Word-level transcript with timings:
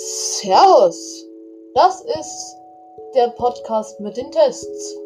Servus! 0.00 1.26
Das 1.74 2.00
ist 2.02 2.56
der 3.16 3.30
Podcast 3.30 3.98
mit 3.98 4.16
den 4.16 4.30
Tests. 4.30 4.96